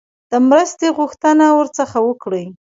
[0.31, 2.45] د مرستې غوښتنه ورڅخه وکړي.